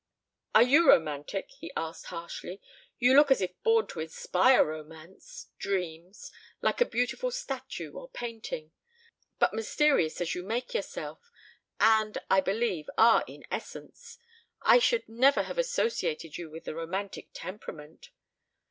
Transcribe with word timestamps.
"Are 0.55 0.63
you 0.63 0.89
romantic?" 0.89 1.51
he 1.51 1.71
asked 1.77 2.07
harshly. 2.07 2.59
"You 2.97 3.15
look 3.15 3.29
as 3.29 3.39
if 3.39 3.51
born 3.61 3.85
to 3.89 3.99
inspire 3.99 4.65
romance 4.65 5.45
dreams 5.59 6.31
like 6.59 6.81
a 6.81 6.85
beautiful 6.85 7.29
statue 7.29 7.93
or 7.93 8.09
painting 8.09 8.71
but 9.37 9.53
mysterious 9.53 10.19
as 10.19 10.33
you 10.33 10.41
make 10.41 10.73
yourself 10.73 11.31
and, 11.79 12.17
I 12.31 12.41
believe, 12.41 12.89
are 12.97 13.23
in 13.27 13.43
essence 13.51 14.17
I 14.63 14.79
should 14.79 15.07
never 15.07 15.43
have 15.43 15.59
associated 15.59 16.35
you 16.35 16.49
with 16.49 16.63
the 16.63 16.73
romantic 16.73 17.29
temperament. 17.33 18.09